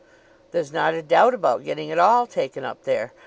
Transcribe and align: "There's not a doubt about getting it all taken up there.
"There's 0.49 0.73
not 0.73 0.95
a 0.95 1.03
doubt 1.03 1.35
about 1.35 1.63
getting 1.63 1.89
it 1.89 1.99
all 1.99 2.25
taken 2.25 2.65
up 2.65 2.85
there. 2.85 3.13